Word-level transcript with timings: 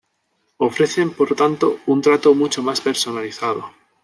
Ofrecen, 0.57 1.11
por 1.13 1.35
tanto, 1.35 1.79
un 1.85 2.01
trato 2.01 2.33
mucho 2.33 2.63
más 2.63 2.81
personalizado. 2.81 3.69